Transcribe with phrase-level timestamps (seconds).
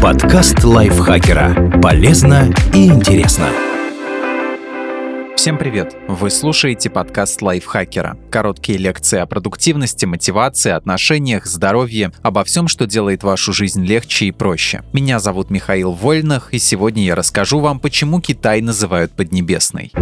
[0.00, 1.80] Подкаст лайфхакера.
[1.82, 3.48] Полезно и интересно.
[5.36, 5.94] Всем привет!
[6.08, 8.16] Вы слушаете подкаст лайфхакера.
[8.30, 14.32] Короткие лекции о продуктивности, мотивации, отношениях, здоровье, обо всем, что делает вашу жизнь легче и
[14.32, 14.82] проще.
[14.94, 19.92] Меня зовут Михаил Вольнах, и сегодня я расскажу вам, почему Китай называют Поднебесной.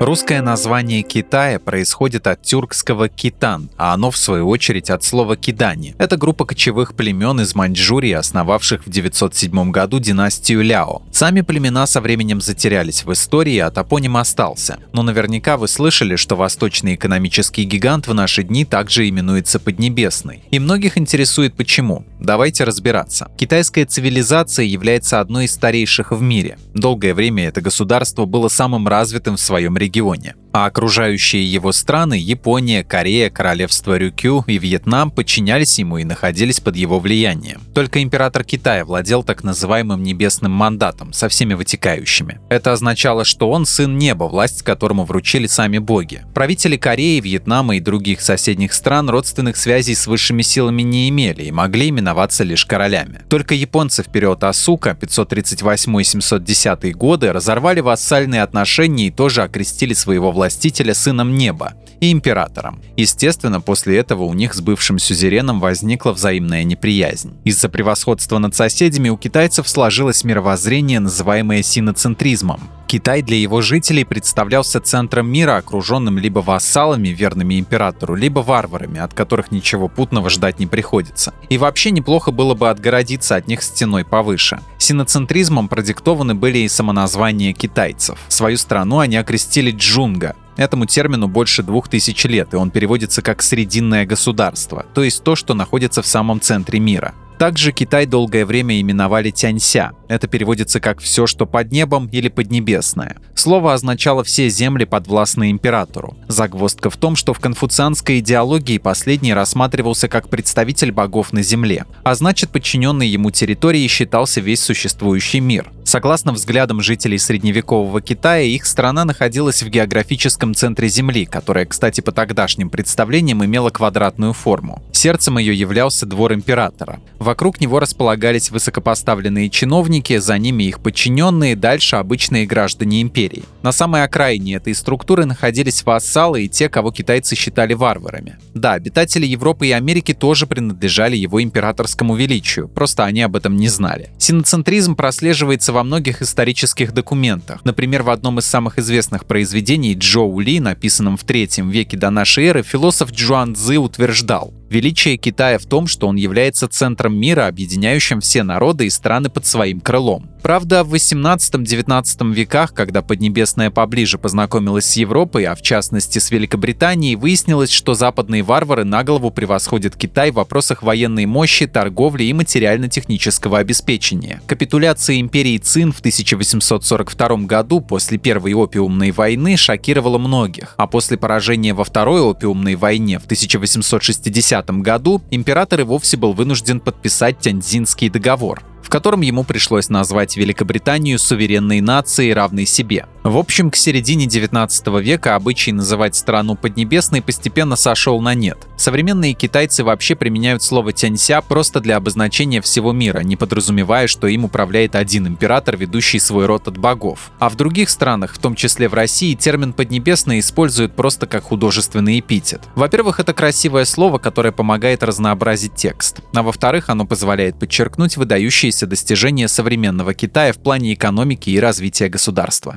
[0.00, 5.94] Русское название Китая происходит от тюркского «китан», а оно, в свою очередь, от слова «кидани».
[5.98, 11.02] Это группа кочевых племен из Маньчжурии, основавших в 907 году династию Ляо.
[11.12, 14.78] Сами племена со временем затерялись в истории, а топоним остался.
[14.94, 20.42] Но наверняка вы слышали, что восточный экономический гигант в наши дни также именуется Поднебесный.
[20.50, 22.06] И многих интересует почему.
[22.18, 23.30] Давайте разбираться.
[23.36, 26.56] Китайская цивилизация является одной из старейших в мире.
[26.72, 32.14] Долгое время это государство было самым развитым в своем регионе регионе а окружающие его страны–
[32.18, 37.60] Япония, Корея, Королевство Рюкю и Вьетнам– подчинялись ему и находились под его влиянием.
[37.74, 42.40] Только император Китая владел так называемым небесным мандатом со всеми вытекающими.
[42.48, 46.24] Это означало, что он сын неба, власть которому вручили сами боги.
[46.34, 51.52] Правители Кореи, Вьетнама и других соседних стран родственных связей с высшими силами не имели и
[51.52, 53.20] могли именоваться лишь королями.
[53.28, 60.94] Только японцы в период Асука 538-710 годы разорвали вассальные отношения и тоже окрестили своего властителя
[60.94, 62.80] сыном неба и императором.
[62.96, 67.34] Естественно, после этого у них с бывшим сюзереном возникла взаимная неприязнь.
[67.44, 72.60] Из-за превосходства над соседями у китайцев сложилось мировоззрение, называемое синоцентризмом.
[72.90, 79.14] Китай для его жителей представлялся центром мира, окруженным либо вассалами, верными императору, либо варварами, от
[79.14, 81.32] которых ничего путного ждать не приходится.
[81.48, 84.58] И вообще неплохо было бы отгородиться от них стеной повыше.
[84.78, 88.18] Синоцентризмом продиктованы были и самоназвания китайцев.
[88.26, 93.40] Свою страну они окрестили Джунга, Этому термину больше двух тысяч лет, и он переводится как
[93.40, 97.14] «срединное государство», то есть то, что находится в самом центре мира.
[97.40, 99.92] Также Китай долгое время именовали Тянься.
[100.08, 103.16] Это переводится как «все, что под небом» или «поднебесное».
[103.34, 106.18] Слово означало все земли, подвластные императору.
[106.28, 112.14] Загвоздка в том, что в конфуцианской идеологии последний рассматривался как представитель богов на земле, а
[112.14, 115.70] значит подчиненной ему территорией считался весь существующий мир.
[115.82, 122.12] Согласно взглядам жителей средневекового Китая, их страна находилась в географическом центре Земли, которая, кстати, по
[122.12, 124.82] тогдашним представлениям имела квадратную форму.
[125.00, 127.00] Сердцем ее являлся двор императора.
[127.18, 133.44] Вокруг него располагались высокопоставленные чиновники, за ними их подчиненные, дальше обычные граждане империи.
[133.62, 138.36] На самой окраине этой структуры находились вассалы и те, кого китайцы считали варварами.
[138.52, 143.68] Да, обитатели Европы и Америки тоже принадлежали его императорскому величию, просто они об этом не
[143.68, 144.10] знали.
[144.18, 147.64] Синоцентризм прослеживается во многих исторических документах.
[147.64, 152.44] Например, в одном из самых известных произведений Джоу Ли, написанном в третьем веке до нашей
[152.48, 158.20] эры, философ Джуан Цзы утверждал, Величие Китая в том, что он является центром мира, объединяющим
[158.20, 160.30] все народы и страны под своим крылом.
[160.44, 167.16] Правда, в 18-19 веках, когда Поднебесная поближе познакомилась с Европой, а в частности с Великобританией,
[167.16, 173.58] выяснилось, что западные варвары на голову превосходят Китай в вопросах военной мощи, торговли и материально-технического
[173.58, 174.40] обеспечения.
[174.46, 181.74] Капитуляция империи Цин в 1842 году после Первой опиумной войны шокировала многих, а после поражения
[181.74, 188.08] во Второй опиумной войне в 1860 1905 году император и вовсе был вынужден подписать Тяньцзинский
[188.08, 193.06] договор в котором ему пришлось назвать Великобританию суверенной нацией, равной себе.
[193.22, 198.56] В общем, к середине 19 века обычай называть страну Поднебесной постепенно сошел на нет.
[198.78, 204.46] Современные китайцы вообще применяют слово «тянься» просто для обозначения всего мира, не подразумевая, что им
[204.46, 207.30] управляет один император, ведущий свой род от богов.
[207.38, 212.20] А в других странах, в том числе в России, термин «поднебесный» используют просто как художественный
[212.20, 212.62] эпитет.
[212.74, 216.20] Во-первых, это красивое слово, которое помогает разнообразить текст.
[216.32, 222.08] А во-вторых, оно позволяет подчеркнуть выдающиеся выдающиеся достижения современного Китая в плане экономики и развития
[222.08, 222.76] государства.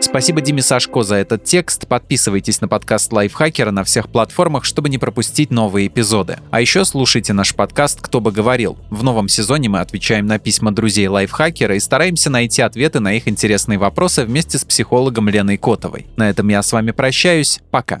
[0.00, 1.86] Спасибо Диме Сашко за этот текст.
[1.88, 6.38] Подписывайтесь на подкаст Лайфхакера на всех платформах, чтобы не пропустить новые эпизоды.
[6.50, 8.78] А еще слушайте наш подкаст «Кто бы говорил».
[8.88, 13.28] В новом сезоне мы отвечаем на письма друзей Лайфхакера и стараемся найти ответы на их
[13.28, 16.06] интересные вопросы вместе с психологом Леной Котовой.
[16.16, 17.60] На этом я с вами прощаюсь.
[17.70, 18.00] Пока.